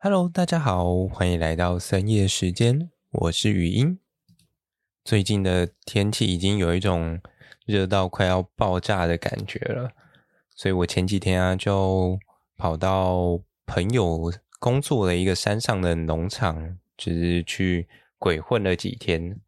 [0.00, 3.98] Hello，大家好，欢迎来到深夜时间，我是语音。
[5.02, 7.20] 最近的天气已经有一种
[7.66, 9.90] 热到快要爆炸的感觉了，
[10.54, 12.16] 所以我前几天啊就
[12.56, 17.88] 跑到朋友工作的一个山上的农场，就是去
[18.18, 19.40] 鬼混了几天。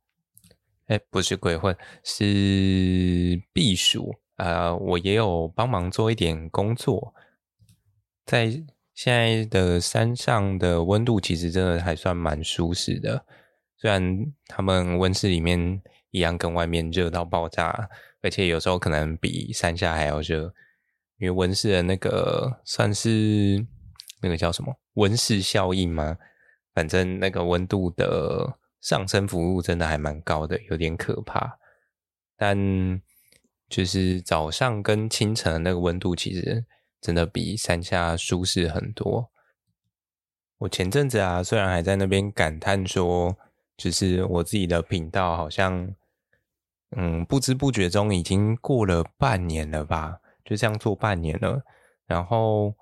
[0.87, 7.15] 哎，不是鬼混，是避暑啊，我也有帮忙做一点工作，
[8.27, 8.65] 在。
[9.03, 13.25] 现在的山上的温度其实真的还算蛮舒适的，
[13.79, 17.89] 虽然他们温室里面一样跟外面热到爆炸，
[18.21, 20.53] 而且有时候可能比山下还要热，
[21.17, 23.67] 因为温室的那个算是
[24.21, 26.19] 那个叫什么温室效应吗？
[26.75, 31.59] 反正那个温度的上升幅度真的还蛮高的，有点可怕。
[32.37, 33.01] 但
[33.67, 36.67] 就是早上跟清晨的那个温度其实。
[37.01, 39.31] 真的比山下舒适很多。
[40.59, 43.37] 我前阵子啊，虽然还在那边感叹说，
[43.77, 45.95] 就是我自己的频道好像，
[46.97, 51.63] 嗯，不知不觉中已经过了半年了吧，就这样做半年了。
[52.07, 52.75] 然后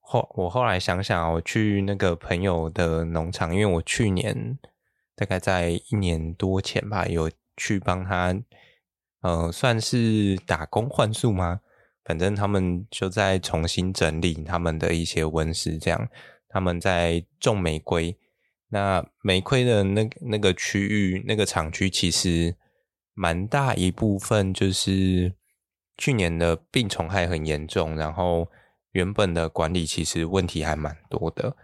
[0.00, 4.58] 后我后来想想，我去那个朋友的农场，因为我去年
[5.14, 8.34] 大概在一年多前吧，有去帮他，
[9.20, 11.60] 呃，算是打工换宿吗？
[12.04, 16.08] 反正他们就在重新整理他们的一些温室，这样
[16.48, 18.16] 他们在种玫瑰。
[18.70, 22.56] 那玫瑰的那那个区域，那个厂区其实
[23.14, 25.34] 蛮大一部分，就是
[25.98, 28.48] 去年的病虫害很严重，然后
[28.92, 31.54] 原本的管理其实问题还蛮多的。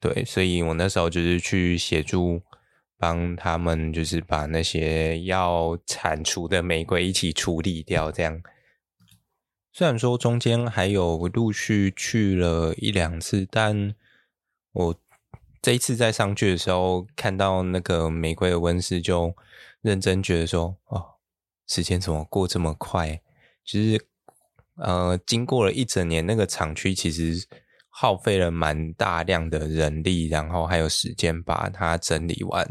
[0.00, 2.40] 对，所以我那时候就是去协助
[2.96, 8.40] 帮他们，就是把那些要铲除的玫瑰一起处理掉，这样。
[9.74, 13.94] 虽然说中间还有陆续去了一两次，但
[14.72, 14.94] 我
[15.62, 19.34] 这一次在上去的时候，看到那个玫瑰的温室，就
[19.80, 21.02] 认真觉得说：“哦，
[21.66, 23.22] 时间怎么过这么快？”
[23.64, 24.04] 其实，
[24.76, 27.46] 呃，经过了一整年，那个厂区其实
[27.88, 32.68] 耗费了蛮大量的人力，然后还有时间把它整理完，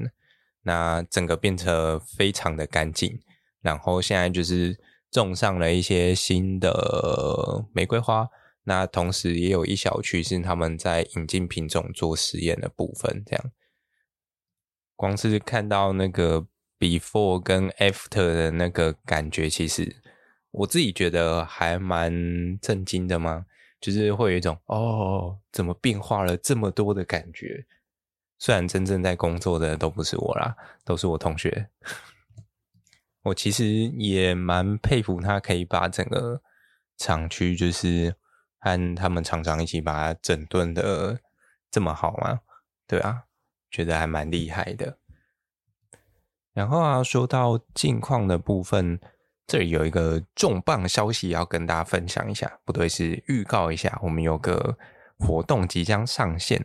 [0.62, 3.20] 那整个变得非常的干净，
[3.62, 4.80] 然后现在就是。
[5.12, 8.30] 种上了一些新的玫瑰花，
[8.64, 13.22] 那同时也有一小区是他们在引进品种做实验的部分。
[13.26, 13.52] 这样，
[14.96, 16.48] 光是看到那个
[16.80, 19.98] before 跟 after 的那个感觉，其实
[20.52, 23.46] 我自己觉得还蛮震惊的嘛，
[23.82, 27.66] 就是会有一种哦，怎么变化了这么多的感觉。
[28.40, 30.56] 虽然真正在工作的都不是我啦，
[30.86, 31.70] 都是我同学。
[33.24, 36.42] 我其实也蛮佩服他，可以把整个
[36.98, 38.16] 厂区就是
[38.60, 41.20] 和他们厂长一起把它整顿的
[41.70, 42.42] 这么好嘛？
[42.88, 43.24] 对啊，
[43.70, 44.98] 觉得还蛮厉害的。
[46.54, 49.00] 然后啊，说到近况的部分，
[49.48, 54.78] 这里有一个重磅消息要跟大家分享一下，不对，是预告一下，我们有个
[55.18, 56.62] 活动即将上线。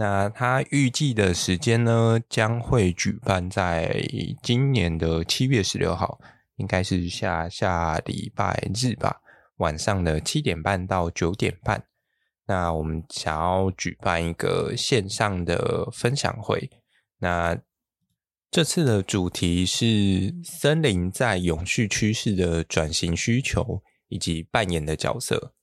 [0.00, 4.00] 那他预计的时间呢，将会举办在
[4.44, 6.20] 今年的七月十六号，
[6.54, 9.20] 应该是下下礼拜日吧，
[9.56, 11.82] 晚上的七点半到九点半。
[12.46, 16.70] 那我们想要举办一个线上的分享会。
[17.18, 17.58] 那
[18.52, 25.54] 这次的主题是森林在永续趋势的转型需求以及扮演的角色。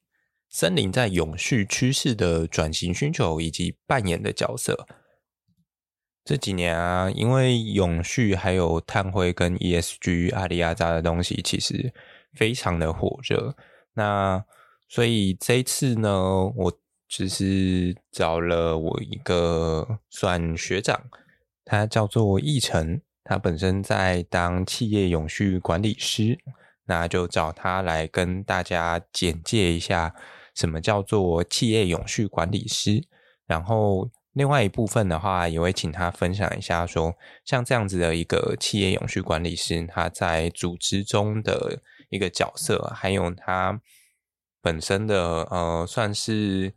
[0.55, 4.87] 森林在永续趋势的转型需求以及扮演的角色。
[6.23, 11.93] 这几年啊，因为永续还有碳汇跟 ESG 阿里亚扎的东西，其实
[12.31, 13.53] 非常的火热。
[13.95, 14.45] 那
[14.87, 16.79] 所以这一次呢，我
[17.09, 21.09] 只是找了我一个算学长，
[21.65, 26.39] 他叫做奕成，他本身在当企业永续管理师，
[26.85, 30.15] 那就找他来跟大家简介一下。
[30.55, 33.03] 什么叫做企业永续管理师？
[33.45, 37.13] 然后另外一部分的话，也会请他分享一下说，
[37.43, 43.79] 像这样子的一个企业永续管理师，他在组织中的一个角色，还有他
[44.61, 46.73] 本身的呃，算是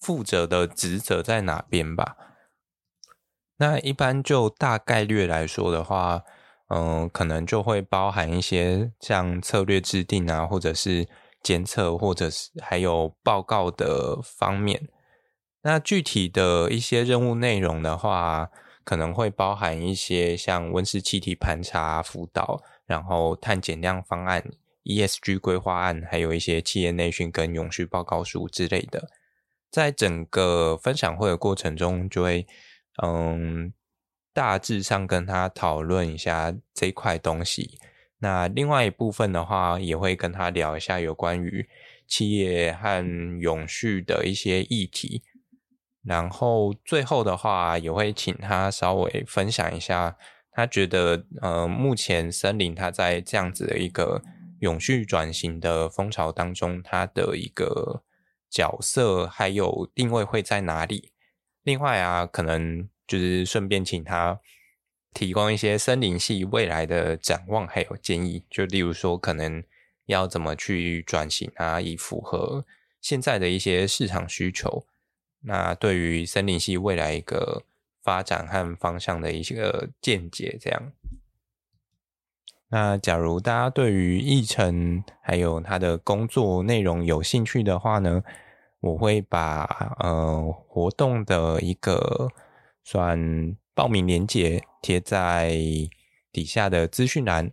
[0.00, 2.16] 负责的职责在哪边吧。
[3.58, 6.24] 那一般就大概率来说的话，
[6.68, 11.06] 嗯、可能就会包含一些像策略制定啊，或者是。
[11.42, 14.88] 监测或者是还有报告的方面，
[15.62, 18.50] 那具体的一些任务内容的话，
[18.84, 24.50] 可能会包含一些像温室气体盘查辅导，然后碳减量方案、
[24.84, 29.08] ESG 规划案，还有一些企业内训跟永续报告书之类的。
[29.70, 32.46] 在整个分享会的过程中，就会
[33.02, 33.72] 嗯
[34.32, 37.78] 大致上跟他讨论一下这块东西。
[38.20, 41.68] 那另外一部分的话，也会跟他聊一下有关于
[42.06, 45.22] 企业和永续的一些议题。
[46.02, 50.16] 然后最后的话，也会请他稍微分享一下，
[50.52, 54.22] 他觉得呃目前森林他在这样子的一个
[54.60, 58.02] 永续转型的风潮当中，他的一个。
[58.52, 61.12] 角色还有定位会在哪里？
[61.62, 64.40] 另外啊，可能就是顺便请他
[65.12, 69.62] 提供一些森林系未来的展望还有建议，就例如说可能
[70.06, 72.64] 要怎么去转型啊，以符合
[73.00, 74.86] 现在的一些市场需求。
[75.42, 77.64] 那对于森林系未来一个
[78.02, 80.92] 发展和方向的一些个见解，这样。
[82.68, 88.22] 那假如大家对于议程还有他的工作内容有兴趣的话呢，
[88.80, 92.30] 我会把呃活动的一个
[92.84, 95.52] 算报名链接贴在
[96.32, 97.50] 底下的资讯栏。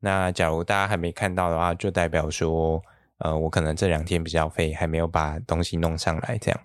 [0.00, 2.82] 那假如大家还没看到的话，就代表说
[3.18, 6.36] 呃我可能这两天比较废，还没有把东西弄上来。
[6.38, 6.60] 这样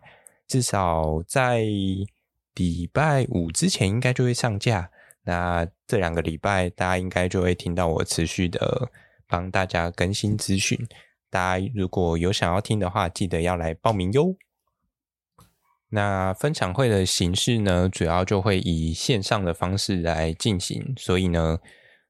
[0.47, 1.63] 至少在
[2.56, 4.91] 礼拜五之前应该就会上架。
[5.24, 8.91] 那这两个礼拜，大家应该就会听到我持续的
[9.27, 10.88] 帮大家更新资讯。
[11.29, 14.35] 大家如果有想要听的话，记得要来报名哟。
[15.93, 21.59] 那分享会的形式呢，主要就会以线上的方式来进行，所以呢，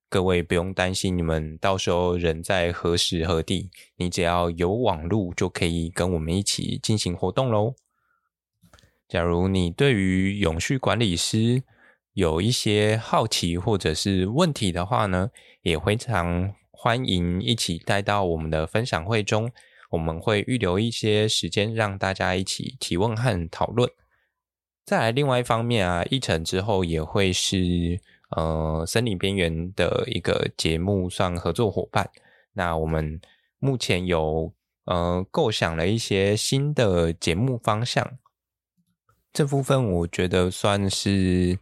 [0.07, 7.73] 各位不用担心你们到时候人在何时何地，你只要有网路就可以跟我们一起进行活动喽。
[9.07, 11.63] 假如你对于永续管理师，
[12.13, 15.31] 有一些好奇或者是问题的话呢，
[15.63, 19.51] 也非常欢迎一起带到我们的分享会中。
[19.91, 23.88] 我们会预留一些时间让大家一起提问和讨论。
[24.83, 28.01] 再来，另外一方面啊，议程之后也会是
[28.35, 32.09] 呃森林边缘的一个节目算合作伙伴。
[32.53, 33.21] 那我们
[33.59, 34.51] 目前有
[34.85, 38.17] 呃构想了一些新的节目方向，
[39.31, 41.59] 这部分我觉得算是。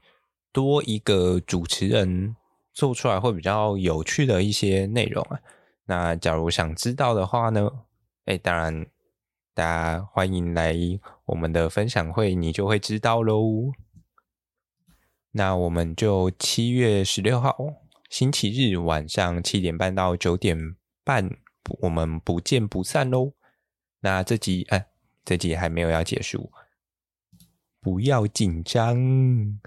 [0.52, 2.36] 多一个主持人
[2.74, 5.40] 做出来会比较有趣的一些内容啊。
[5.86, 7.70] 那假如想知道的话呢，
[8.30, 8.86] 哎，当然
[9.56, 10.76] 大家欢迎来
[11.26, 13.72] 我们的分享会，你就会知道喽。
[15.32, 17.58] 那我们就七月十六号
[18.08, 21.28] 星期日晚上七点半到九点半，
[21.82, 23.34] 我们不见不散喽。
[24.02, 24.86] 那这集哎，
[25.26, 26.52] 这集还没有要结束，
[27.82, 29.60] 不要紧张。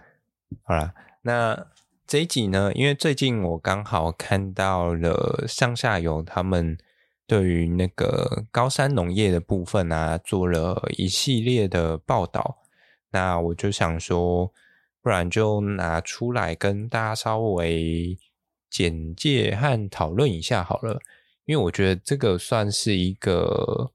[0.62, 1.66] 好了，那
[2.06, 6.78] 这一集呢，因为最近我刚好看到了上下游他们
[7.26, 12.58] 对于那个高山农业的部分啊，做了一系列的报道。
[13.10, 14.52] 那我就想说，
[15.00, 18.18] 不然就拿出来跟大家稍微
[18.70, 21.00] 简介和讨论一下好了。
[21.44, 23.92] 因为我觉得这个算是一个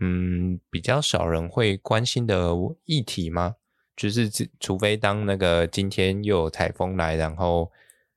[0.00, 2.52] 嗯比较少人会关心的
[2.84, 3.56] 议题吗？
[3.94, 4.30] 就是，
[4.60, 7.70] 除非当那个今天又有台风来，然后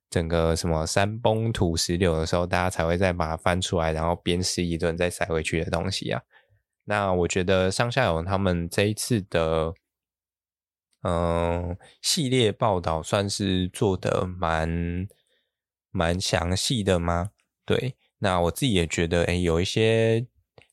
[0.09, 6.21] 整个什么山崩土石流的时候，大家才会再把它翻出来，然后鞭尸一顿再塞回去的东西啊。
[6.85, 9.73] 那我觉得上下游他们这一次的
[11.03, 15.07] 嗯系列报道算是做的蛮
[15.91, 17.29] 蛮详细的吗？
[17.65, 20.25] 对，那我自己也觉得，诶，有一些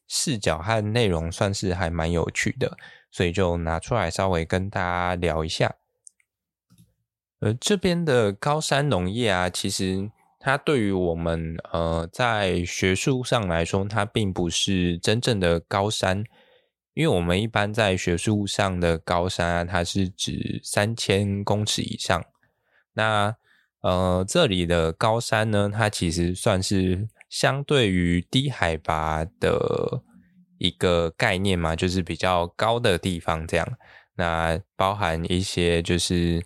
[0.08, 2.76] 视角和内容算是还蛮有趣的。
[3.12, 5.74] 所以就拿出来稍微跟大家聊一下。
[7.46, 10.10] 呃，这边的高山农业啊，其实
[10.40, 16.24] 它对于我们呃在学术上来说，它并不是真正的高山，
[16.94, 22.24] 因为我们一般在学术上的高山啊，它是指三千公尺以上。
[22.94, 23.36] 那
[23.82, 30.02] 呃这里的高山呢，它其实算是相对于低海拔的。
[30.58, 33.68] 一个概念嘛，就是比较高的地方这样。
[34.14, 36.42] 那包含一些就是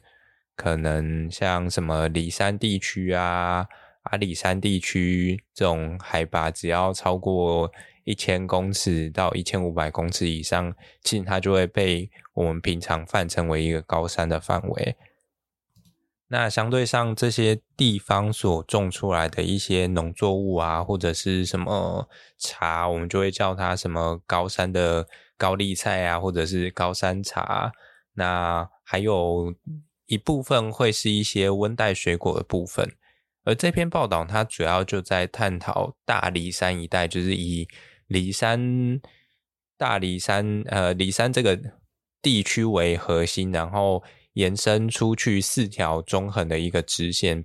[0.61, 3.67] 可能像什么里山地区啊、
[4.03, 7.73] 阿里山地区这种海拔只要超过
[8.05, 14.97] 一千公尺到一千五百公尺以上，其实它就会被我们平常泛称为一个高山的范围。
[16.29, 27.73] 那相对上这些地方所种出来的一些农作物啊，或者是什么茶，我们就会叫它什么高山的高丽菜啊，或者是高山茶。
[28.13, 29.55] 那还有
[30.11, 32.93] 一部分会是一些温带水果的部分。
[33.45, 37.69] 而这篇报道它主要就在探讨大梨山一带，就是以
[38.09, 39.01] 梨山
[39.79, 41.59] 大里山呃里山这个
[42.21, 44.03] 地区为核心，然后
[44.33, 47.45] 延伸出去四条中横的一个支线，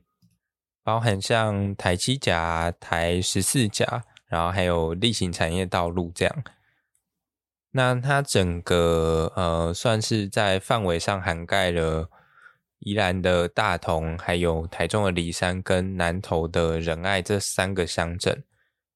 [0.84, 6.44] 包含像台七甲、台十四甲，然后还有例行产业道路这样。
[7.72, 12.10] 那它整个呃算是在范围上涵盖了
[12.86, 18.44] 宜兰的大同，还有台中的梨山跟南投的仁爱这三个乡镇。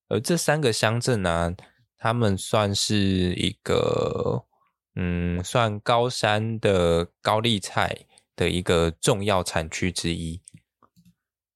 [0.07, 1.55] 而这三个乡镇呢，
[1.97, 4.45] 他们算是一个
[4.95, 8.05] 嗯，算高山的高丽菜
[8.35, 10.39] 的一个重要产区之一。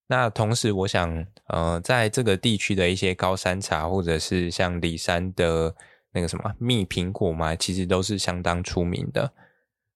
[0.07, 5.75] 那同时，我想呃，在这个地区的一些高山茶，或者是像里山的。
[6.15, 9.33] 那个什么蜜苹果嘛，其实都是相当出名的。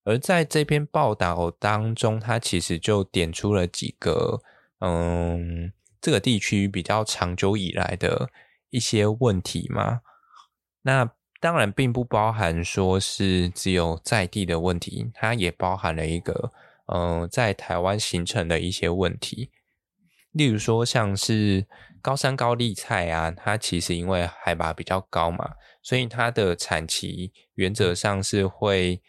[0.07, 4.39] 而在这篇报道当中，他其实就点出了几个，
[4.79, 8.29] 嗯，这个地区比较长久以来的
[8.69, 9.99] 一些问题嘛。
[10.83, 11.11] 那
[11.41, 16.53] 当然并不包含说是只有在地的问题，它也包含了一个，
[16.85, 19.51] 嗯，在台湾形成的一些问题。
[20.31, 21.67] 例如说，像是
[22.01, 25.55] 高山高丽菜啊，它其实因为海拔比较高嘛。
[25.83, 29.01] 所以它的产期原则上是会，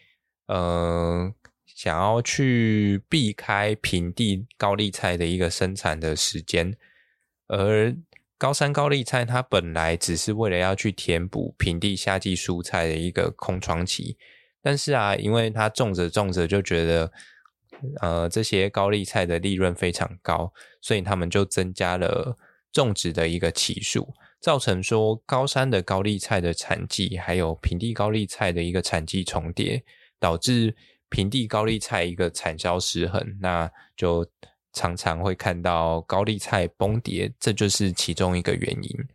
[0.49, 1.33] 呃，
[1.65, 6.77] 想要去避开平地高丽菜的一个生产的时间，
[7.47, 7.97] 而
[8.37, 14.17] 高山高丽菜它本来只是为了要去填补平地夏季蔬菜的一个空窗期，
[14.63, 17.13] 但是啊，因为它种着种着就觉得，
[18.01, 22.37] 呃，这些高丽菜的利润非常高，所以他们就增加了
[22.73, 24.15] 种植的一个期数。
[24.41, 29.83] 造成说高山的高丽菜的产季，还有平地高丽菜的一个产季重叠，
[30.19, 30.75] 导致
[31.09, 34.27] 平地高丽菜一个产销失衡，那就
[34.73, 39.09] 常常会看到高丽菜崩跌，这就是其中一个原因。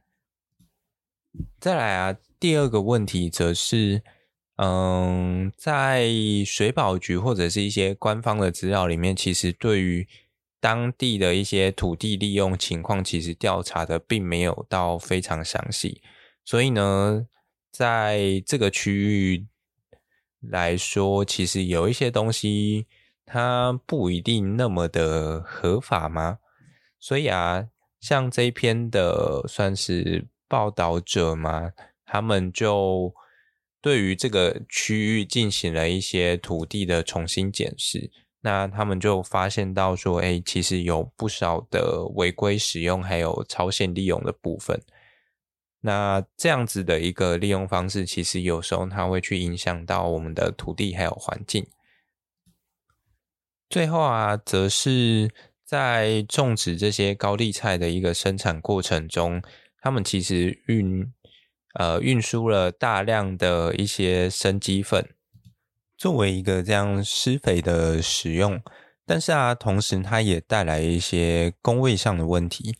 [1.60, 4.03] 再来啊，第二个问题则是，
[4.57, 6.10] 嗯，在
[6.45, 10.07] 水保局或者是一些官方的资料里面，其实对于
[10.60, 16.01] 当地的一些土地利用情况，其实调查的并没有到非常详细，
[16.45, 17.27] 所以呢，
[17.72, 19.48] 在这个区域
[20.50, 22.88] 来说，其实有一些东西
[23.25, 26.39] 它不一定那么的合法吗？
[27.00, 27.67] 所以啊，
[28.00, 31.71] 像这一篇的算是报道者嘛，
[32.05, 33.13] 他们就
[33.81, 38.12] 对于这个区域进行了一些土地的重新检视。
[38.41, 44.81] 那他们就发现到说，哎，其实有不少的违规使用，还有超限利用的部分。
[45.86, 51.68] 那这样子的一个利用方式，其实有时候它会去影响到我们的土地还有环境。
[53.70, 55.30] 最后啊，则是
[55.66, 59.42] 在种植这些高丽菜的一个生产过程中，
[59.82, 61.12] 他们其实运
[61.74, 65.10] 呃运输了大量的一些生鸡粪。
[65.98, 68.62] 作为一个这样施肥的使用，
[69.06, 72.75] 但是啊，同时它也带来一些工位上的问题，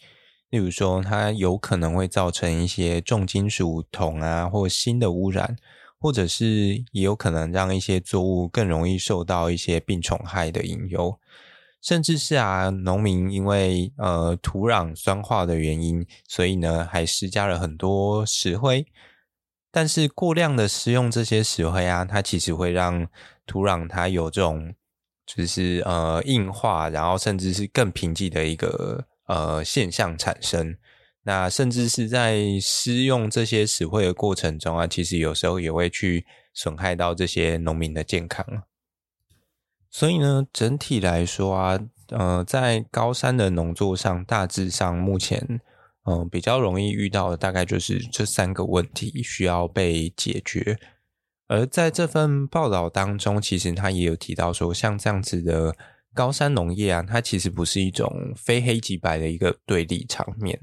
[0.54, 5.56] 例如说，它有可能会造成一些重金属铜啊或锌的污染，
[6.00, 6.46] 或者是
[6.92, 11.20] 也有可能让一些作物更容易受到一些病虫害的引诱，
[11.82, 18.86] 甚至是啊，农民因为呃土壤酸化的原因，所以呢还施加了很多石灰。
[19.72, 23.08] 但是过量的施用这些石灰啊，它其实会让
[23.48, 24.76] 土壤它有这种
[25.26, 30.78] 就是呃硬化，然后甚至是更贫瘠的一个呃现象产生。
[31.24, 38.46] 那甚至是在施用这些石灰的过程中啊，其实有时候也会去损害到这些农民的健康。
[39.90, 45.62] 所以呢，整体来说啊，呃，在高山的农作上，大致上目前。
[46.06, 50.78] 嗯，比较容易遇到的大概就是这三个问题需要被解决。
[51.48, 55.74] 而在这份报道当中，其实他也有提到说，像这样子的
[56.14, 60.60] 高山农业啊，它其实不是一种非黑即白的一个对立场面。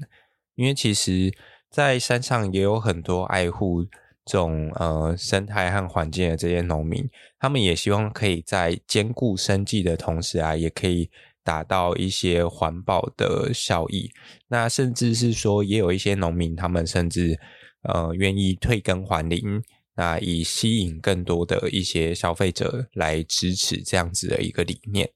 [0.55, 1.33] 因为其实，
[1.69, 3.83] 在山上也有很多爱护
[4.25, 11.09] 这种呃生态和环境的这些农民，他们也希望可以在兼顾生计的同时啊，也可以。
[11.43, 14.11] 达到一些环保的效益，
[14.47, 17.35] 那甚至是说，也有一些农民，他们甚至
[17.81, 19.59] 呃愿意退耕还林，
[19.95, 25.09] 那以吸引更多的一些消费者来支持这样子的一个理念。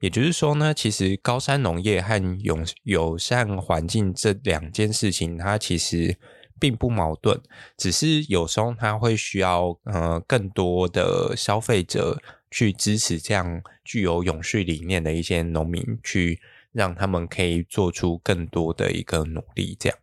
[0.00, 6.18] 也就是说呢，其实高山农业和友友善环境这两件事情，它其实
[6.58, 7.40] 并不矛盾，
[7.76, 12.22] 只是有时候它会需要呃更多的消费者。
[12.48, 16.40] 去支持这样具有永续理念的一些农民，去
[16.72, 19.76] 让他们可以做出更多的一个努力。
[19.78, 19.98] 这样，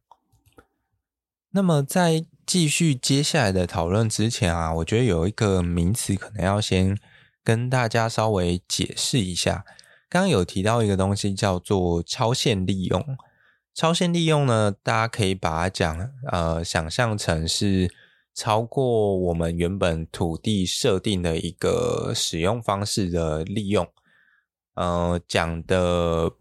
[1.52, 7.00] 那么在继续接下来的讨论之前啊，我觉得有一个名词可能要先
[7.44, 9.66] 跟大家稍微解释一下。
[10.14, 13.04] 刚刚有提到一个东西叫做超限利用。
[13.74, 17.92] 超限利用呢，大家可以把它讲呃想象成是
[18.36, 23.88] 超过我们原本土地设定的一个使用方式的利用。
[24.76, 26.32] 呃，讲的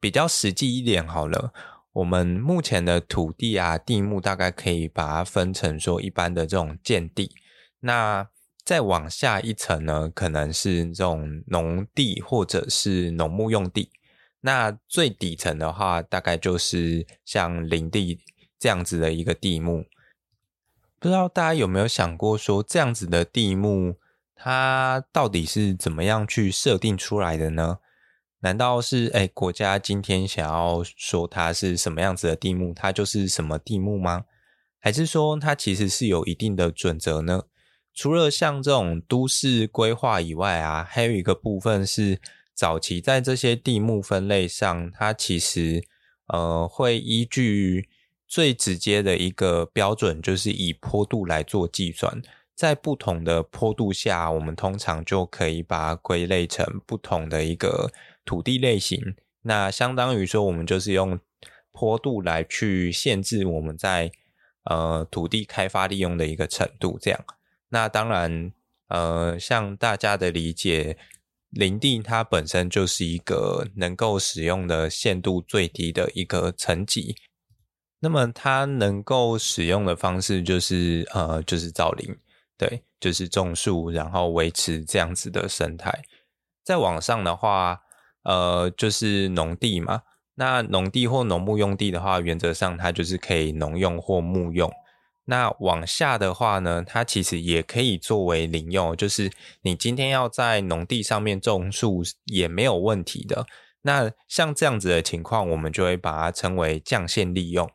[0.00, 1.52] 比较实际一点好了。
[1.92, 7.30] 我们目前的土地啊，地目大概可以把它分成说一般的这种建地，
[7.78, 8.28] 那
[8.70, 13.90] 再往下一层呢，可能是这种农地或者是农牧用地，
[14.42, 18.20] 那最底层的话，大概就是像林地
[18.60, 19.86] 这样子的一个地目。
[21.00, 23.96] 不知道大家有没有想过说，这样子的地目，
[24.36, 27.78] 它到底是怎么样去设定出来的呢？
[28.38, 34.26] 难道是诶国家今天想要说它是什么样子的地目，它就是什么地目吗？
[34.78, 37.42] 还是说它其实是有一定的准则呢？
[37.94, 42.20] 除了像这种都市规划以外啊，还有一个部分是
[42.54, 45.84] 早期在这些地目分类上，它其实
[46.28, 47.88] 呃会依据
[48.26, 52.22] 最直接的一个标准，就是以坡度来做计算。
[52.54, 57.90] 在不同的坡度下，我们通常就可以把它归类成不同的一个。
[58.22, 61.18] 土地类型，那相当于说，我们就是用
[61.72, 64.12] 坡度来去限制我们在
[64.64, 66.96] 呃土地开发利用的一个程度。
[67.00, 67.24] 这样，
[67.70, 68.52] 那当然，
[68.88, 70.96] 呃，像大家的理解，
[71.48, 77.16] 林地它本身就是一个能够使用的限度最低的一个层级。
[78.00, 82.14] 那么，它能够使用的方式就是呃，就是造林，
[82.56, 86.02] 对，就是种树，然后维持这样子的生态。
[86.62, 87.80] 再往上的话。
[88.22, 90.02] 呃，就是农地嘛。
[90.34, 94.70] 那农地或农牧用地的话，原则上它就是可以农用或牧用。
[95.26, 99.30] 那往下的话呢，它其实也可以作为林用，就是
[99.62, 103.46] 你今天要在农地上面种树也没有问题的。
[103.82, 107.70] 那像这样子的情况，我们就会把它称为降限利用，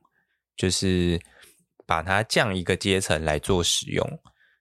[0.56, 1.20] 就是
[1.86, 4.20] 把它降一个阶层来做使用，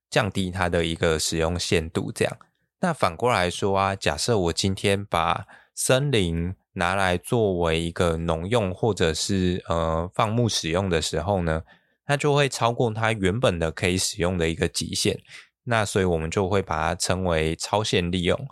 [0.08, 2.12] 降低它的一个使用限度。
[2.12, 2.36] 这样。
[2.80, 11.62] 那反过来说啊，假设我今天把森林拿来作为一个农用或者是呃放牧使用的时候呢，
[12.06, 15.20] 它就会超过它原本的可以使用的一个极限。
[15.64, 18.48] 那所以我们就会把它称为超限利用。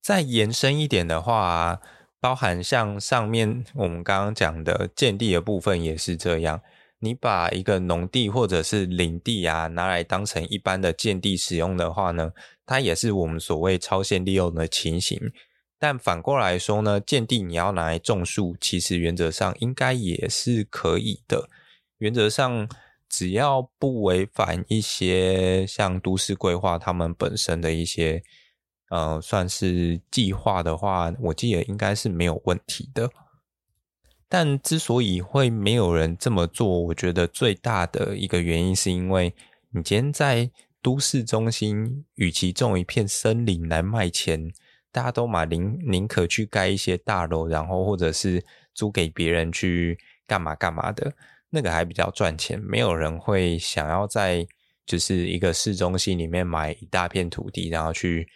[0.00, 1.80] 再延伸一点的话，
[2.18, 6.60] 包含像上面我们刚刚讲的建地的部分也是这样。
[6.98, 12.32] 你把一个农地或者是林地啊拿来当成一般的建地使用的话呢，
[12.64, 15.32] 它也是我们所谓超限利用的情形。
[15.80, 21.48] 但反过来说呢，建地你要拿来种树，其实原则上应该也是可以的。
[22.02, 22.68] 原则上，
[23.08, 28.20] 只要不违反一些像都市规划他们本身的一些
[28.90, 33.08] 呃，算是计划的话，我记得应该是没有问题的。
[34.28, 39.32] 但之所以会没有人这么做，我觉得最大的一个原因是因为
[39.70, 40.50] 你今天在
[40.82, 44.52] 都市中心，与其种一片森林来卖钱。
[44.90, 51.14] 大家都嘛宁宁可去盖一些大楼，然后或者是租给别人去干嘛干嘛的，
[51.52, 52.58] 那个还比较赚钱。
[52.60, 54.46] 没有人会想要在
[54.84, 58.28] 就是一个市中心里面买一大片土地，然后去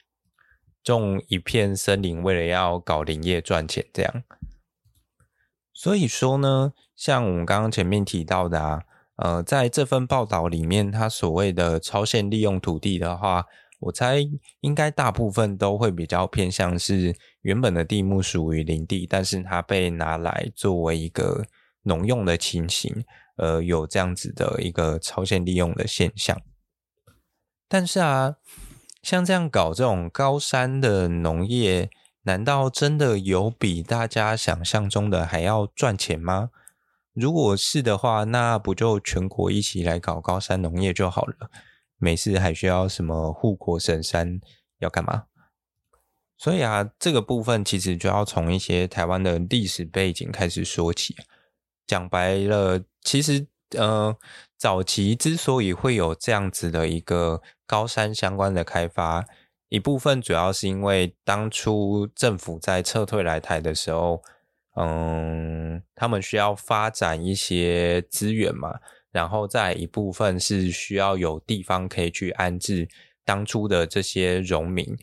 [0.85, 4.23] 种一片森林，为了要搞林业赚钱这样。
[5.73, 8.83] 所以说呢，像我们刚刚前面提到的啊，
[9.17, 13.47] 呃，在这份报道里面，它所谓的超限利用土地的话。
[13.79, 14.27] 我猜
[14.61, 21.45] 应该大部分都会比较偏向是原本的地目属于林地，但是它被拿来作为一个
[21.87, 23.05] 农用的情形，
[23.37, 26.41] 呃，有这样子的一个超限利用的现象。
[27.69, 28.37] 但是啊，
[29.03, 31.91] 像这样搞这种高山的农业，
[32.23, 36.51] 难道真的有比大家想象中的还要赚钱吗？
[37.13, 41.51] 如果是的话，那不就全国一起来搞高山农业就好了？
[41.99, 44.39] 没事，还需要什么护国神山
[44.81, 45.25] 要干嘛？
[46.37, 51.17] 所以啊，这个部分其实就要从一些台湾的历史背景开始说起。
[51.87, 53.47] 讲白了，其实
[53.77, 54.17] 呃，
[54.57, 59.25] 早期之所以会有这样子的一个高山相关的开发，
[59.69, 64.23] 一部分主要是因为当初政府在撤退来台的时候，
[64.77, 68.81] 嗯，他们需要发展一些资源嘛。
[69.13, 72.87] 然后再一部分是需要有地方可以去安置
[73.25, 74.95] 当初的这些农民，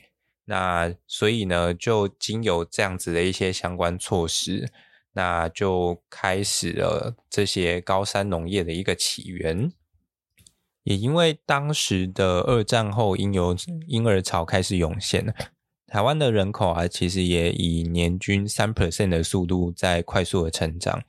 [0.45, 4.71] 那所以呢，就经由这样子的一些相关措施，
[5.13, 9.71] 那就开始了这些高山农业的一个起源。
[10.83, 13.55] 也因为当时的二战后婴幼
[13.87, 15.33] 婴儿潮开始涌现，
[15.87, 21.01] 台湾的人口啊，其实也以年均三 percent 的速度在快速的成长，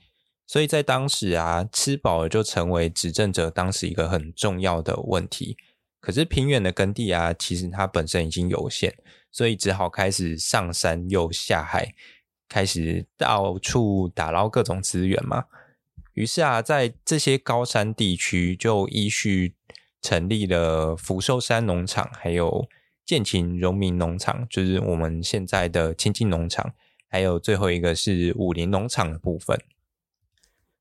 [0.47, 5.57] 所以在当时啊，吃饱了就成为执政者当时一个很重要的问题。
[5.99, 8.95] 可是平原的耕地啊，其实它本身已经有限，
[9.33, 11.95] 所以只好开始上山又下海，
[12.55, 15.47] 开始到处打捞各种资源嘛。
[16.13, 19.57] 于是啊，在这些高山地区就依序
[20.01, 22.69] 成立了福寿山农场，还有
[23.05, 26.73] 建勤荣民农场，就是我们现在的清境农场，
[27.09, 29.61] 还有最后一个是武陵农场的部分。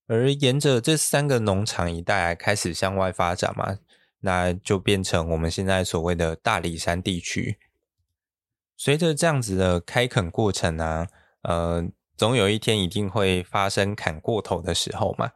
[0.05, 3.79] 而沿着这三个农场一带开始向外发展嘛，
[4.19, 7.57] 那就变成我们现在所谓的大里山地区。
[8.77, 11.07] 随着这样子的开垦过程啊，
[11.43, 11.87] 呃。
[12.15, 15.31] 总有一天一定会发生砍过头的时候嘛，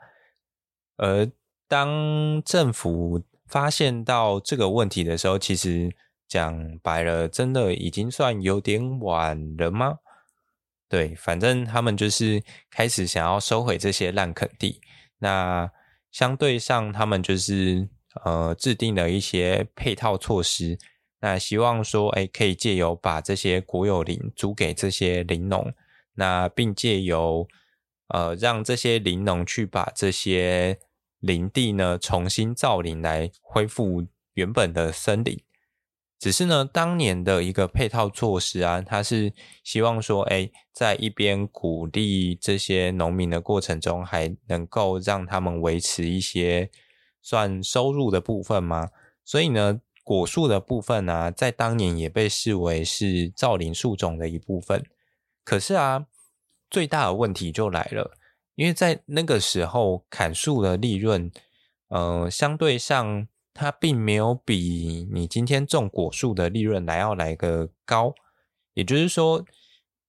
[0.96, 1.28] 而
[1.68, 5.92] 当政府发现到这个问题的时候，其实
[6.28, 9.98] 讲白了，真的已经算有点晚了吗？
[10.88, 14.80] 对，反正他们就是开始想要收回这些烂垦地，
[15.18, 15.70] 那
[16.12, 17.90] 相对上他们就是
[18.24, 20.78] 呃制定了一些配套措施，
[21.22, 25.74] 那希望说，哎，可以借由把这些国有林租给这些林农。
[26.18, 27.48] 那并借由
[28.10, 30.80] 呃，让这些林农去把这些
[31.20, 35.42] 林地呢重新造林，来恢复原本的森林。
[36.20, 39.32] 只是呢，当年的一个配套措施啊，它是
[39.64, 46.72] 希望说，哎，在一边鼓励这些农民的过程中，还能够让他们维持一些
[47.22, 48.90] 算收入的部分吗？
[49.24, 54.84] 所以呢，果树的部分呢，在当年也被视为是造林树种的一部分。
[55.48, 56.08] 可是啊，
[56.70, 58.18] 最大的问题就来了，
[58.56, 61.32] 因为在那个时候砍树的利润，
[61.88, 68.14] 呃，相对上它并没有比你今天种果树的利润来要来个高。
[68.74, 69.46] 也就是说，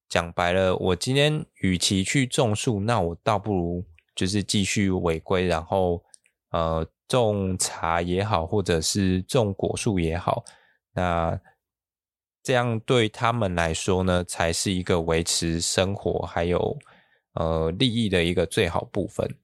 [0.09, 3.85] 讲白了，我今天与其去种树，那我倒不如
[4.17, 6.03] 就是继续违规，然后
[6.51, 10.45] 呃种茶也好，或者是种果树也好，
[10.95, 11.41] 那。
[12.49, 16.79] 这样对他们来说呢，才是一个维持生活还有
[17.35, 19.37] 呃利益的一个最好部分。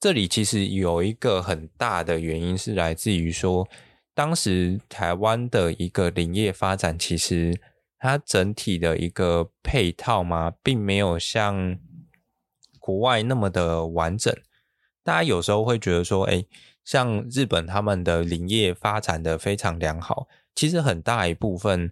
[0.00, 3.68] 这里其实有一个很大的原因是来自于说，
[4.14, 7.60] 当时台湾的一个林业发展，其实
[7.98, 11.78] 它整体的一个配套嘛，并没有像
[12.78, 14.34] 国外那么的完整。
[15.02, 16.46] 大家有时候会觉得说，哎，
[16.82, 20.26] 像日本他们的林业发展的非常良好。
[20.54, 21.90] 其实很大一部分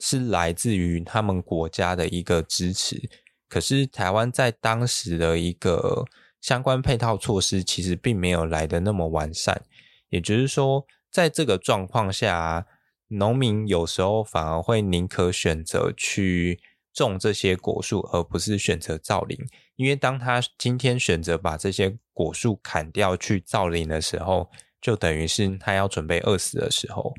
[0.00, 3.08] 是来自于他们国家的一个支持，
[3.48, 6.04] 可是台湾在当时的一个
[6.40, 9.62] 相关配套措施其实并没有来得那么完善，
[10.08, 12.66] 也就是说，在这个状况下，
[13.08, 16.60] 农民有时候反而会宁可选择去
[16.92, 19.38] 种这些果树，而不是选择造林，
[19.76, 27.14] 因为当他今天选择把这些果树砍掉去造林的时候，就等于是他要准备饿死的时候。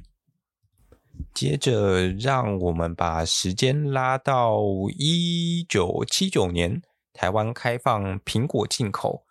[1.34, 4.62] 接着，让我们把时间拉到
[4.98, 9.26] 一九七九年，台湾开放苹果进口。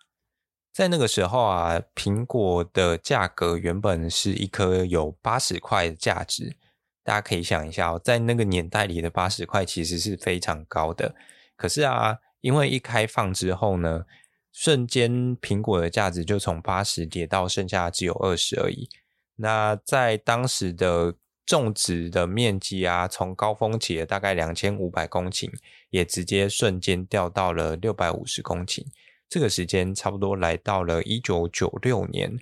[0.71, 6.55] 在那个时候啊，苹果的价格原本是一颗有八十块的价值。
[7.03, 11.13] 大家可以想一下，在那个年代里的八十块其实是非常高的。
[11.55, 14.05] 可是啊，因为一开放之后呢，
[14.51, 18.89] 瞬间苹果的价值就从八十跌到剩下只有二十而已。
[19.35, 21.15] 那在当时的
[21.45, 25.51] 种植的面积啊，从高峰期大概两千五百公顷，
[25.89, 28.85] 也直接瞬间掉到了六百五十公顷。
[29.27, 32.39] 这个时间差不多来到了一九九六年，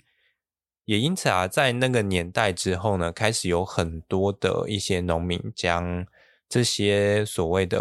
[0.86, 6.06] 也因此啊，在那个年代之后呢，开始有很多的一些农民将
[6.50, 7.80] 这些所谓的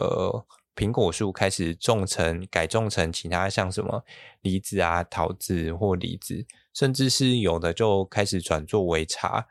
[0.76, 4.04] 苹果树开始种成改种成其他像什么
[4.42, 9.46] 梨子啊、桃子或李子，甚至是有的就开始转作为茶。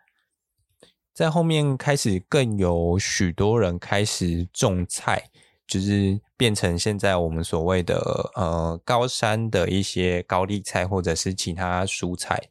[1.19, 5.29] 在后面开始更有许多人开始种菜，
[5.67, 12.41] 就是变成现在我们所谓的呃高山的一些高丽菜或者是其他蔬菜。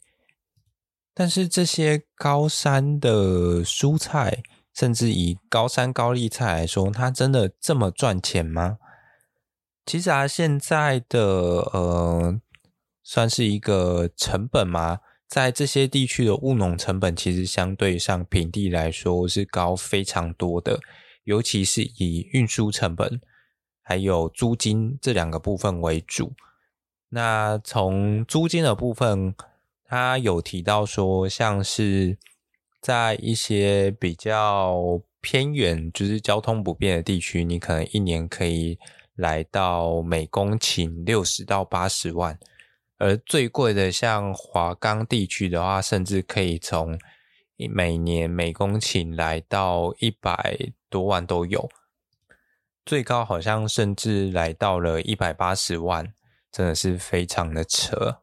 [1.15, 4.43] 但是这些高山的蔬菜，
[4.75, 8.77] 甚至以高山高丽菜来说，它真的这么赚钱吗？
[9.87, 12.39] 其实啊，现在的呃
[13.03, 14.99] 算是一个成本吗？
[15.29, 20.81] 在这些地区的务农成本，其实相对上平地来说是高非常多的，
[21.25, 23.21] 尤其是以运输成本
[23.83, 26.33] 还有租金这两个部分为主。
[27.11, 29.35] 那从租金的部分，
[29.85, 32.17] 他有提到说，像是
[32.81, 38.79] 在一些比较偏远，就是交通不便的地区，你可能一年可以
[39.15, 42.39] 来到每公顷六十到八十万，
[42.99, 46.99] 而最贵的像华冈地区的话，甚至可以从
[47.57, 51.71] 每年每公顷来到一百多万都有，
[52.85, 56.13] 最高好像甚至来到了一百八十万，
[56.53, 58.21] 真的是非常的扯，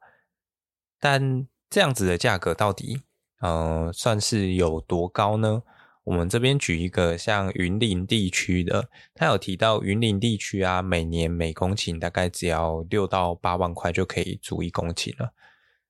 [0.99, 1.47] 但。
[1.67, 3.01] 这样子的价格到底，
[3.41, 5.63] 呃，算是有多高呢？
[6.05, 15.33] 我们这边举一个像云林地区的，他有提到云林地区啊，每年每公顷大概只要六到八万块就可以租一公顷了，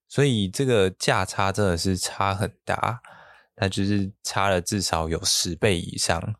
[0.09, 2.99] 所以这个价差真的是差很大，
[3.57, 6.35] 那就是差了至少有十倍以上。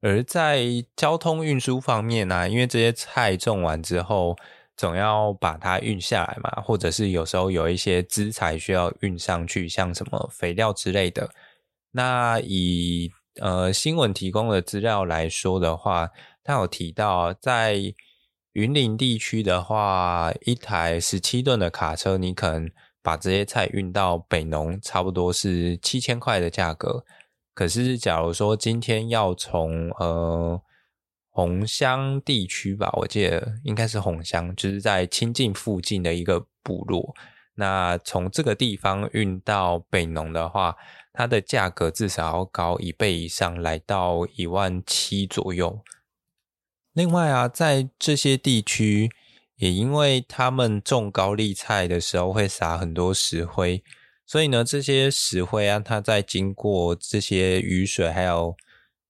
[0.00, 4.36] 而在交通运输方面呢，啊，因为这些菜种完之后。
[4.74, 11.30] 总要把它运下来嘛，或者是有时候有一些资材需要运上去，像什么肥料之类的。
[11.92, 16.10] 那以呃新闻提供的资料来说的话，
[16.42, 17.94] 他有提到在
[18.52, 22.70] 云林地区的话，一台十七吨的卡车，你可能
[23.02, 27.04] 把这些菜运到北农，差不多是七千块的价格。
[27.54, 30.60] 可是假如说今天要从呃。
[31.34, 37.14] 红乡地区吧，我记得应该是红乡，就是在清境附近的一个部落。
[37.54, 40.76] 那从这个地方运到北农的话，
[41.12, 45.80] 它的价格至少要高一倍以上，来到一万七左右。
[46.92, 49.10] 另外啊，在这些地区，
[49.56, 53.82] 也因为他们种高丽菜的时候会撒很多石灰，
[54.26, 58.56] 所以呢，这些石灰啊，它在经过这些雨水还有。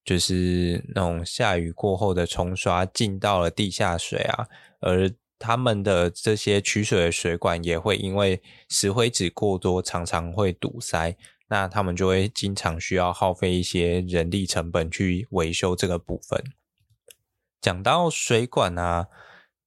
[0.04, 4.48] 就是那种下雨过后的冲刷进到了地下水啊，
[4.80, 11.16] 而他们的这些取水的水管也会因为石灰质过多，常常会堵塞，
[11.52, 16.42] 那他们就会经常需要耗费一些人力成本去维修这个部分。
[17.60, 19.08] 讲到水管啊，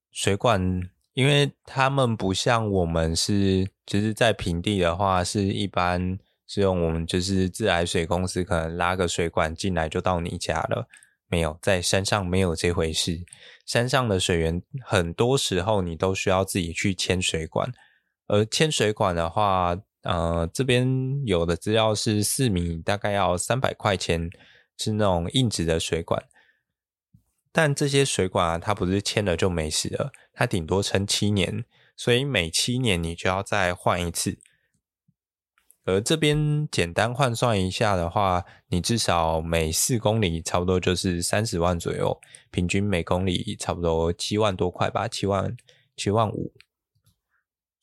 [0.10, 0.82] 水管，
[1.14, 6.18] 因为他们不像我们是，就是在平地的话是一般。
[6.48, 10.88] 是用我们就是自来水公司可能拉个水管进来就到你家了，
[11.28, 13.26] 没有，在山上没有这回事。
[13.66, 17.72] 山上的水源很多时候你都需要自己去牵水管，
[18.28, 24.30] 而牵水管的话，呃，这边有的资料是四米大概要三百块钱，
[24.78, 26.24] 是那种硬质的水管。
[27.52, 31.66] 但这些水管啊，它不是签了就没事了，它顶多撑七年，
[31.98, 34.38] 所以每七年你就要再换一次。
[35.86, 42.20] 而这边简单换算一下的话，你至少每四公里差不多就是三十万左右，
[42.52, 45.56] 平均每公里差不多七万多块吧，七万
[45.96, 46.54] 七万五。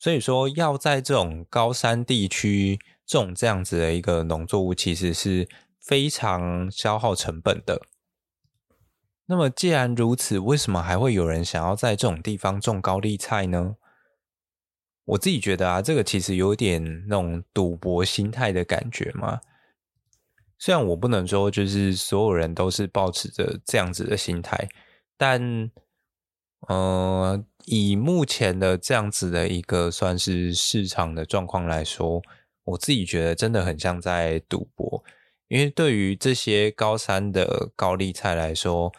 [0.03, 5.47] 所以说，要在这种高山地区种这样子的一个农作物，其实是
[5.79, 7.81] 非常消耗成本的。
[9.27, 13.77] 那么既然如此，为什么还会有人想要在这种地方种高丽菜呢？
[15.05, 19.39] 我自己觉得啊，这个其实有点那种赌博心态的感觉嘛。
[20.59, 24.67] 虽然我不能说就是所有人都是抱持着这样子的心态，
[25.15, 25.71] 但
[26.67, 32.21] 呃，以目前的这样子的一个算是市场的状况来说，
[32.63, 35.03] 我自己觉得真的很像在赌博。
[35.47, 38.91] 因为对于这些高山的高丽菜来说，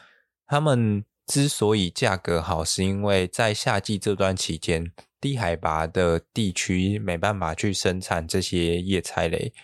[0.46, 4.92] 他们之所以价格好，是因为在夏季这段期间。
[5.20, 9.54] 低海拔的地区没办法去生产这些叶菜类，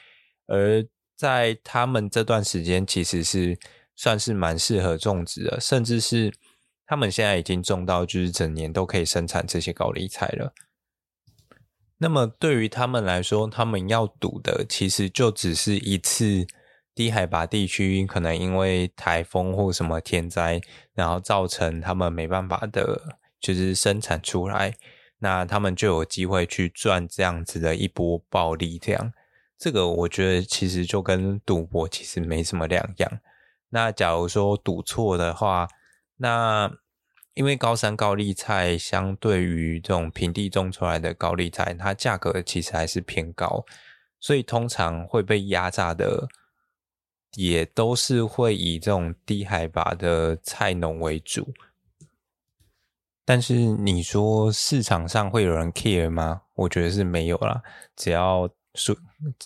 [0.46, 0.82] 而
[1.14, 3.58] 在他们这段时间其实是
[3.94, 6.32] 算是蛮适合种植的，甚至是
[6.90, 10.52] 他们现在已经种到就是整年都可以生产这些高丽菜了。
[11.98, 16.44] 那么对于他们来说，他们要赌的其实就只是一次
[16.92, 20.60] 低海拔地区可能因为台风或什么天灾，
[20.92, 24.74] 然后造成他们没办法的，就是生产出来。
[25.20, 29.12] 那他们就有机会去赚这样子的一波暴利，这样，
[29.56, 33.20] 这个我觉得其实就跟赌博其实没什么两样。
[33.68, 35.68] 那假如说赌错的话，
[36.16, 36.72] 那
[37.34, 43.64] 因为高山高丽菜相对于这种平地种出来的高丽菜，它价格其实还是偏高，
[44.18, 46.28] 所以通常会被压榨的，
[47.34, 51.54] 也都是会以这种低海拔的菜农为主。
[53.24, 56.42] 但是你说市场上会有人 care 吗？
[56.54, 57.62] 我觉得是没有啦。
[57.94, 58.96] 只要说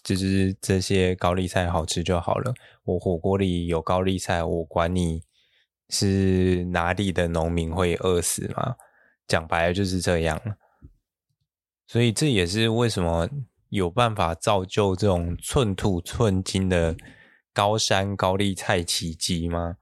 [0.03, 2.55] 就是这些高丽菜好吃就好了。
[2.85, 5.23] 我火锅里有高丽菜，我管你
[5.95, 8.75] 是哪里的农民会饿死吗？
[9.29, 10.41] 讲白了就是这样。
[11.87, 13.29] 所以这也是为什么
[13.69, 16.97] 有办法造就这种寸土寸金的
[17.53, 19.77] 高山高丽菜奇迹吗？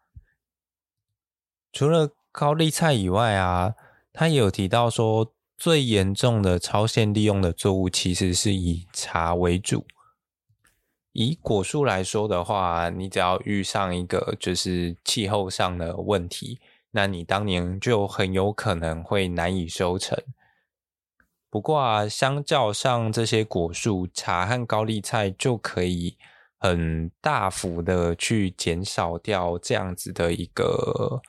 [1.72, 3.74] 除了高丽菜以外啊，
[4.12, 9.86] 他也有提到说，最严重的超限利用的作物其实是以茶为主。
[11.12, 16.60] 以果树来说的话，你只要遇上一个就是气候上的问题，
[16.92, 20.18] 那你当年就很有可能会难以收成。
[21.50, 26.16] 不过啊，相较上这些果树，茶和高丽菜就可以
[26.58, 31.20] 很大幅的去减少掉这样子的一个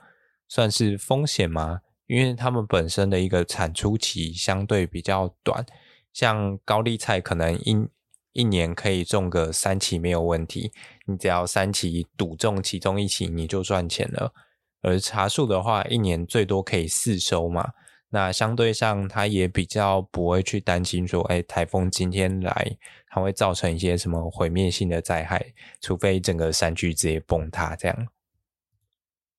[0.48, 1.82] 算是风险吗？
[2.08, 5.65] 因为它们本身的一个产出期相对比较短，
[6.13, 7.88] 像高丽菜可能一
[8.34, 10.72] 一年可以种个三期没有问题，
[11.06, 14.34] 你只要三期赌中其中一期你就赚钱了。
[14.82, 17.72] 而茶树的话，一年最多可以四收嘛。
[18.10, 28.08] 那相对上，它也比较不会去担心说，哎，台风今天来，它会造成一些什么毁灭性的灾害，除非整个山区直接崩塌这样。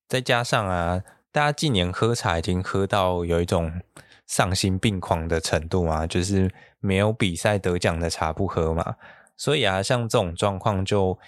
[0.08, 3.80] 再加上啊，大家近年喝茶已经喝到有一种
[4.26, 6.52] 丧心病狂的程度嘛，就是
[6.84, 8.96] 没有比赛得奖的茶不喝嘛。
[9.36, 11.18] 所以啊，像这种状况就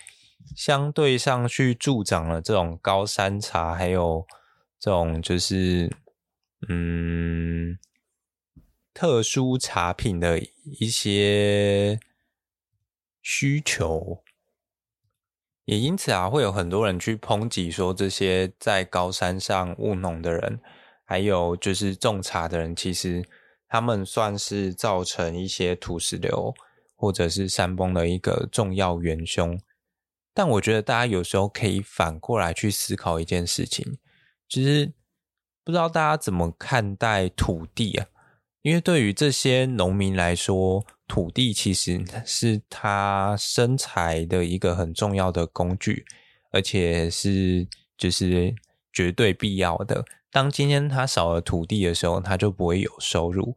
[0.54, 4.26] 相对上去助长了这种高山茶，还有
[4.78, 5.90] 这种就是。
[6.68, 7.78] 嗯，
[8.94, 10.40] 特殊茶品的
[10.80, 12.00] 一些
[13.22, 14.24] 需求，
[15.66, 20.58] 也因此啊，会有很多人去抨击说，这些在高山上务农的人，
[21.04, 23.22] 还有就是种茶的人，其实
[23.68, 26.54] 他们算是造成一些土石流
[26.94, 29.60] 或者是山崩的一个重要元凶。
[30.32, 33.98] 但我觉得大家有时候可以反过来去思考一件事情，
[34.48, 34.92] 就是。
[35.64, 38.06] 不知道大家怎么看待土地啊？
[38.62, 46.04] 因为对于这些农民来说，土地其实是他生财的一个很重要的工具，
[46.52, 47.66] 而且是
[47.98, 48.54] 就是
[48.92, 50.04] 绝对必要的。
[50.36, 53.56] 当今天他少了土地的时候，他就不会有收入。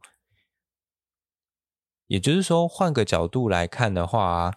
[2.06, 4.54] 也就是说，换个角度来看的话，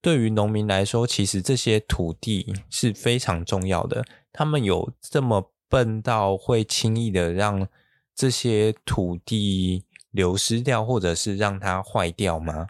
[0.00, 4.04] 对于农民来说，其实这些土地是非常重要的。
[4.32, 5.50] 他们有这么。
[5.72, 7.66] 笨到会轻易的让
[8.14, 12.66] 这些土地流失掉，或者是让它坏掉吗？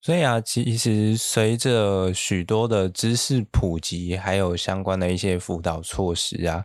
[0.00, 6.64] 所以啊，其实随着许多的知识普及，还有相关的一些辅导措施啊，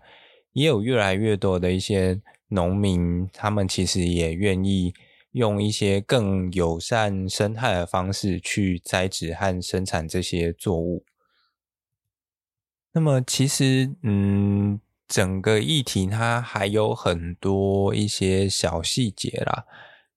[0.54, 4.94] 也有越来越多的一些农民，他们其实也愿意
[5.32, 11.06] 用一些更友善生态的方式去栽植和生产这些作物。
[12.94, 19.66] 那么其实，嗯，整个议题它还有很多一些小细节啦。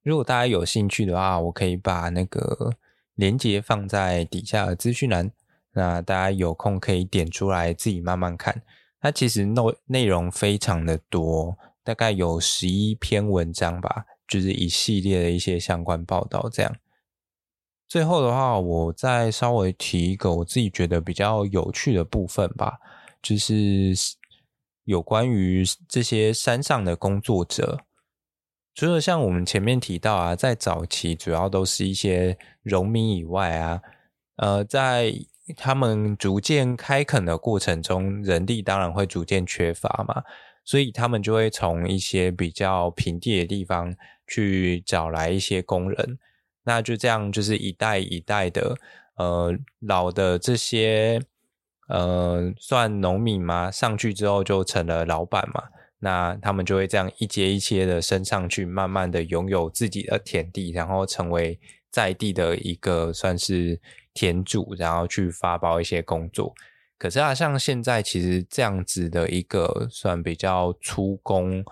[0.03, 2.73] 如果大家有兴趣的话，我可以把那个
[3.15, 5.31] 链接放在底下的资讯栏，
[5.75, 8.63] 那大家有空可以点出来自己慢慢看。
[9.05, 16.75] 它其实内内容非常的多，大概有十一篇文章吧，就是一系列的一些相关报道这样。
[17.87, 22.79] 最后的话，我再稍微提一个我自己觉得比较有趣的部分吧，
[23.21, 23.93] 就是
[24.85, 27.81] 有关于这些山上的工作者，
[28.75, 33.83] 除了像我们前面提到啊，在早期主要都是一些农民以外啊，
[34.37, 35.13] 呃，在
[35.57, 40.23] 他们逐渐开垦的过程中，人力当然会逐渐缺乏嘛，
[40.65, 43.95] 所以他们就会从一些比较平地的地方
[44.27, 46.19] 去找来一些工人。
[46.65, 48.75] 那就这样，就是一代一代的，
[49.17, 51.21] 呃，老的这些，
[51.89, 55.65] 呃，算农民嘛，上去之后就成了老板嘛。
[55.99, 61.59] 那他们就会这样一阶一阶的升上去，慢慢的拥有自己的田地，然后成为
[61.91, 63.79] 在地的一个算是
[64.15, 66.55] 田主，然后去发包一些工作。
[66.97, 71.63] 可是啊，像现在其实这样子的一个算比较粗工。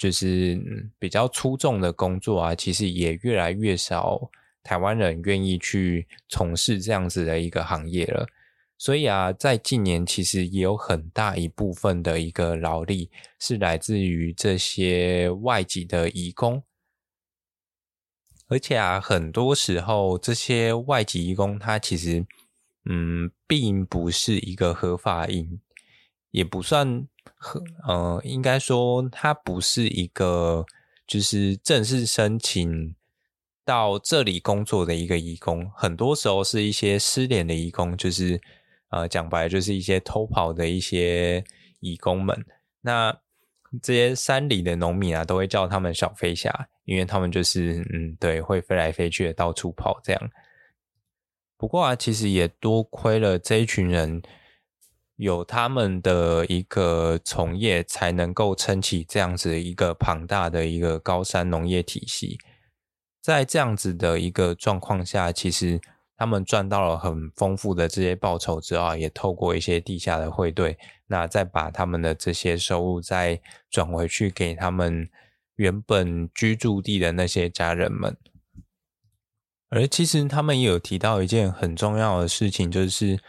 [0.00, 0.58] 就是
[0.98, 4.30] 比较粗重的工作啊，其实也越来越少
[4.62, 8.26] 台湾人愿意去从事这样子的一个行业了。
[8.78, 16.62] 所以啊，在近年其实也有很大一部分的一个劳力是来自于这些外籍的移工，
[18.50, 22.26] 而且啊，很多时候这些外籍移工他其实
[22.84, 25.60] 嗯，并不是一个合法移，
[26.30, 27.06] 也不算。
[27.36, 30.64] 合呃，应该说，他不是一个
[31.06, 32.94] 就是正式申请
[33.64, 38.40] 到这里工作的一个移工，很多时候是一些失联的移工，就是
[38.88, 41.44] 呃，讲白了就是一些偷跑的一些
[41.80, 42.44] 移工们。
[42.80, 43.20] 那
[43.82, 50.30] 这些山里的农民啊，都会叫他们小飞侠，因为他们就是嗯，对，会飞来飞去的到处跑这样。
[51.56, 54.22] 不过啊，其实也多亏了这一群人
[55.16, 62.38] 有他们的一个从业，才能够撑起这样子一个庞大的一个高山农业体系。
[63.20, 65.80] 在这样子的一个状况下，其实。
[66.20, 70.76] 他们赚到了很丰富的这些报酬之后，也透过一些地下的汇兑，
[71.06, 75.08] 那再把他们的这些收入再转回去给他们
[75.60, 78.16] 原本居住地的那些家人们。
[79.68, 83.20] 而其实他们也有提到一件很重要的事情，就是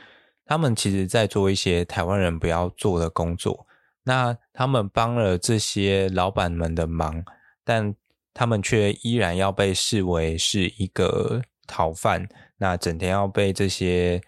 [0.45, 3.67] 他们其实在做一些台湾人不要做的工作。
[4.03, 7.21] 那他们帮了这些老板们的忙，
[7.65, 7.93] 但
[8.33, 12.29] 他们却依然要被视为是一个逃犯。
[12.57, 14.21] 那整天要被这些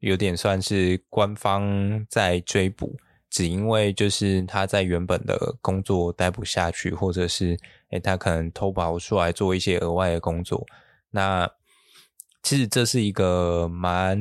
[0.00, 2.98] 有点算是官方在追捕，
[3.32, 7.58] 只因为就是他在原本的工作待不下去，或者是
[7.90, 10.64] 诶他可能偷跑出来做一些额外的工作。
[11.10, 11.50] 那
[12.42, 14.16] 其实这是一个蛮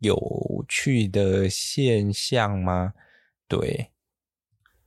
[0.00, 2.94] 有趣的现象吗？
[3.48, 3.90] 对，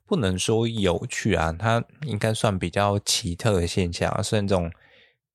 [0.05, 4.71] 不能说有趣啊，它应该算比较奇特的现象，虽然这种。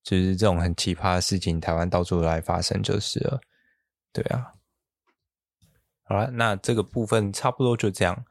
[0.03, 3.39] 就是这种很奇葩的事情，台湾到处来发生就是了，
[4.11, 4.51] 对啊。
[6.11, 8.25] 好了，那这个部分差不多就这样。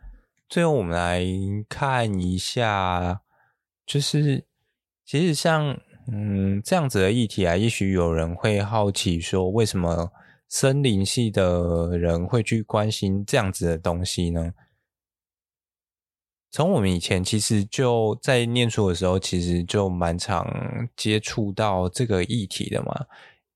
[0.50, 1.24] 最后我们来
[1.66, 3.22] 看一下，
[3.86, 4.44] 就是
[5.06, 5.80] 其实像
[6.12, 10.12] 嗯这样子的议题啊，也许有人会好奇说，为什么
[10.46, 14.52] 森林系的人会去关心这样子的东西呢？
[16.50, 20.46] 从我们以前其实就在念书的时候，其实就蛮常
[20.94, 23.06] 接触到这个议题的嘛。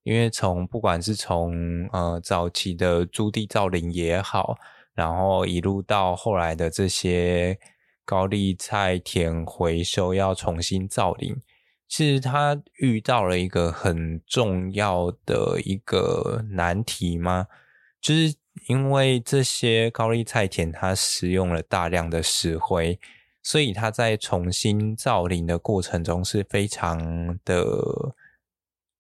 [0.05, 4.57] 因为从不管是从呃早期的租地造林也好，
[4.95, 7.59] 然后一路到后来的这些
[8.05, 11.35] 高丽菜田回收要重新造林，
[11.89, 17.49] 其实他遇到了一个很重要的一个难题吗？
[18.01, 18.37] 就是。
[18.69, 22.99] 因为这些高丽菜田，它使用了大量的石灰，
[23.43, 27.67] 所以它在重新造林的过程中是非常的，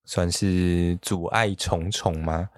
[0.05, 2.51] 算是阻碍重重吗？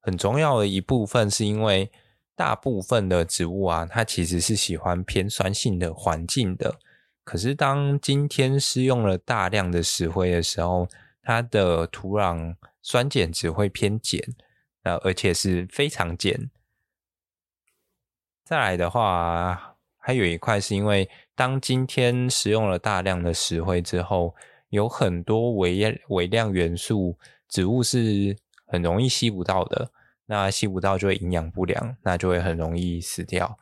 [0.00, 1.90] 很重要的一部分是因为
[2.36, 6.78] 大部分的植物啊，它其实是喜欢偏酸性的环境的。
[7.24, 10.88] 可是当今天施用了大量的石灰的时候，
[11.22, 14.20] 它的土壤酸碱值会偏碱。
[14.82, 16.50] 呃，而且是非常碱。
[18.44, 24.34] 再来的话，还有一块是因为，当今天使用了大量的石灰之后，
[24.74, 27.16] 有很多微微量元素，
[27.48, 29.90] 植物是很容易吸不到的。
[30.26, 33.58] 那吸不到就会营养不良，那就会很容易死掉。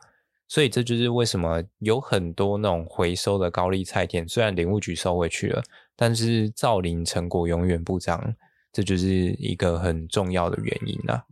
[0.47, 5.61] 所以这就是为什么有很多那种回收的高丽菜田，虽然林务局收回去了，
[5.95, 8.35] 但是造林成果永远不彰。
[8.71, 11.25] 这就是一个很重要的原因啊。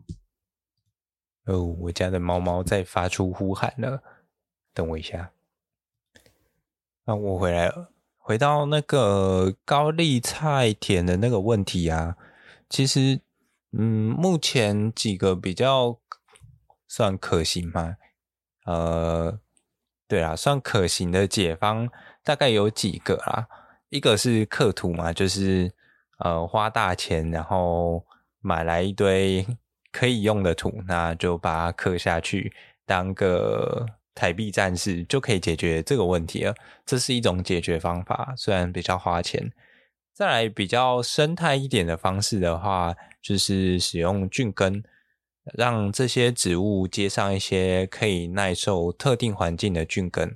[1.46, 4.04] 哦，我家的猫猫在发出呼喊了，
[4.74, 5.32] 等我一下。
[7.06, 7.91] 那我回来了，
[8.22, 12.15] 回到那个高丽菜田的那个问题啊，
[12.69, 13.19] 其实，
[13.72, 15.99] 嗯，目前几个比较
[16.88, 17.97] 算可行吗？
[18.65, 19.39] 呃，
[20.07, 21.89] 对啊，算可行的解方
[22.24, 23.47] 大概有几个啦，
[23.89, 25.74] 一个是刻土嘛，就是。
[26.24, 28.05] 呃，花大钱，然后
[28.41, 29.43] 买来一堆
[29.91, 32.53] 可以用的土，那就把它刻下去，
[32.86, 33.84] 当个
[34.14, 36.53] 台币战士，就可以解决这个问题了。
[36.86, 39.51] 这是一种解决方法，虽然比较花钱。
[40.14, 44.84] 再来比较生态一点的方式的话，就是使用菌根，
[45.53, 50.36] 让这些植物接上一些可以耐受特定环境的菌根，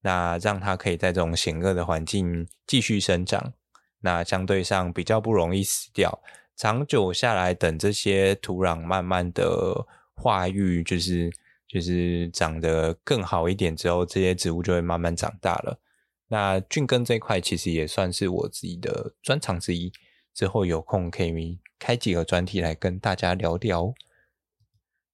[0.00, 3.52] 那让它可以在这种险恶的环境继续生长。
[4.00, 6.20] 那相对上比较不容易死掉，
[6.56, 11.32] 长久下来，等这些土壤慢慢的化育，就是
[11.72, 15.80] 就是长得更好一点之后，这些植物就会慢慢长大了。
[16.28, 19.90] 那菌根这一块其实也算是我自己的专长之一，
[20.34, 23.94] 之后有空可以开几个专题来跟大家聊聊。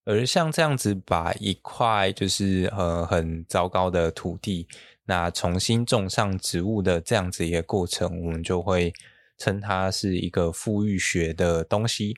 [0.04, 4.66] 而像这样子把一块就是呃很糟糕的土地。
[5.04, 8.92] 那重新种上植物的这样子一个过程，我们就会
[9.38, 12.16] 称它是一个复育学的东西。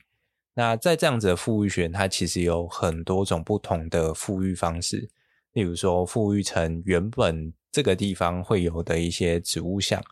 [0.53, 5.09] 那在这样子的富育学，它其实有很多种不同的富育方式，
[5.53, 10.03] 例如说富育成原本这个地方会有的一些植物相，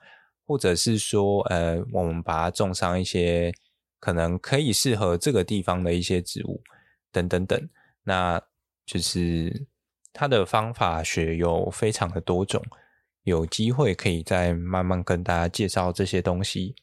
[0.45, 3.53] 或者是说，呃，我们把它种上一些
[3.99, 6.61] 可能可以适合这个地方的一些植物，
[7.11, 7.69] 等等等，
[8.03, 8.41] 那
[8.85, 9.67] 就是。
[10.11, 12.61] 它的方法学有非常的多种，
[13.23, 16.75] 有机会可以再慢慢跟大家介绍这些东西。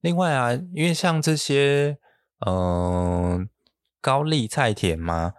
[0.00, 1.98] 另外啊，因为像这些，
[2.40, 3.48] 嗯、
[4.00, 5.34] 高丽菜田嘛，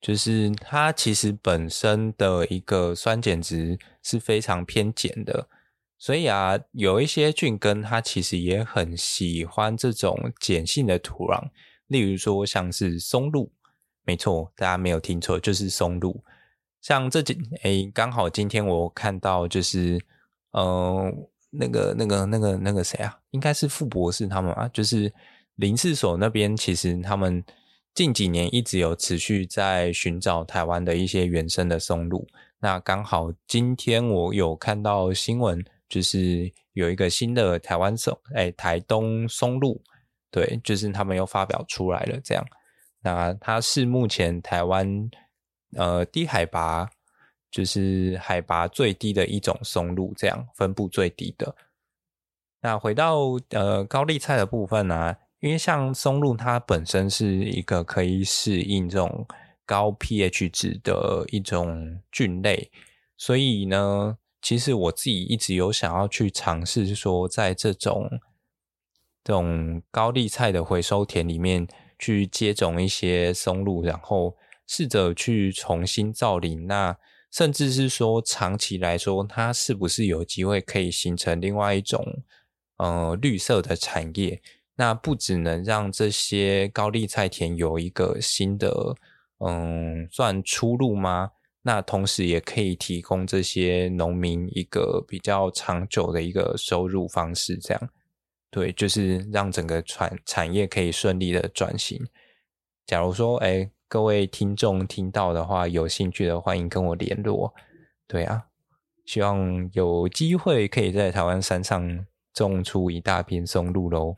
[0.00, 5.48] 就是它其实本身的一个酸碱值是非常偏碱的，
[5.98, 11.50] 所以啊，有一些菌根它其实也很喜欢这种碱性的土壤，
[11.88, 13.52] 例如说像是松露，
[14.04, 16.24] 没错，大家没有听错，就是松露。
[16.80, 20.00] 像这几，哎，刚好今天我看到就是，
[20.52, 21.12] 嗯、
[21.50, 23.18] 那个、那个、那个、那个谁啊？
[23.32, 25.12] 应该是傅博士他们啊，就是
[25.58, 27.44] 林试所那边，其实他们
[27.92, 32.26] 近几年一直有持续在寻找台湾的一些原生的松露。
[32.60, 39.82] 那刚好今天我有看到新闻，就是有一个新的台湾松，哎，台东松露，
[40.30, 42.20] 对，就是他们又发表出来了。
[42.22, 42.46] 这样，
[43.02, 45.10] 那它是目前台湾
[45.76, 46.88] 呃低海拔。
[47.50, 51.56] 就是海拔最低的一种松露，这样分布最低的。
[52.60, 59.26] 那回到呃高丽菜的部分呢、因为像松露它本身是一个可以适应这种
[59.64, 62.70] 高 pH 值的一种菌类，
[63.16, 68.08] 所以呢，其实我自己一直有想要去尝试说，在这种
[69.22, 71.68] 这种高丽菜的回收田里面
[71.98, 74.36] 去接种一些松露，然后
[74.66, 76.66] 试着去重新造林。
[76.66, 76.96] 那
[77.30, 82.24] 甚至是说，长期来说，它是不是有机会可以形成另外一种
[82.78, 84.40] 呃绿色的产业？
[84.78, 88.96] 那不只能让这些高丽菜田有一个新的
[89.40, 91.32] 嗯算出路吗？
[91.60, 97.58] 那同时也可以提供这些农民一个比较长久的一个收入方式。
[97.58, 97.88] 这样
[98.50, 102.08] 对，就是让整个产产业可以顺利的转型。
[102.86, 103.70] 假如说，哎。
[103.90, 107.54] 各位听众听到的话，有兴趣的欢迎跟我联络。
[108.06, 108.44] 对啊，
[109.06, 112.04] 希望有机会可以在台湾山上
[112.34, 114.14] 种出一大片松露喽。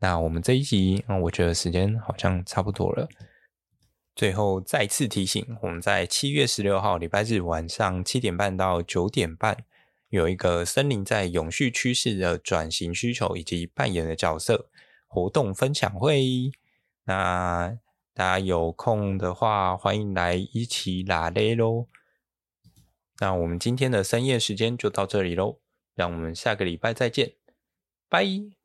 [0.00, 3.08] 那我们这一集，我觉得时间好像差不多了。
[4.16, 9.64] 最后再次提醒，我们在七月十六号礼拜日晚上七点半到九点半，
[10.08, 14.68] 有一个森林在永续趋势的转型需求以及扮演的角色
[15.06, 16.50] 活动分享会。
[17.04, 17.78] 那
[18.14, 21.86] 大家有空的话，欢迎来一起拉雷喽。
[23.20, 25.60] 那我们今天的深夜时间就到这里喽，
[25.94, 27.34] 让我们下个礼拜再见，
[28.08, 28.59] 拜。